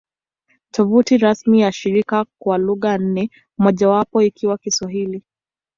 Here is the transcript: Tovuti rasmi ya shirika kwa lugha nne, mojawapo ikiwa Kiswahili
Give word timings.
Tovuti 0.71 1.17
rasmi 1.17 1.61
ya 1.61 1.71
shirika 1.71 2.25
kwa 2.41 2.57
lugha 2.57 2.97
nne, 2.97 3.29
mojawapo 3.57 4.21
ikiwa 4.21 4.57
Kiswahili 4.57 5.23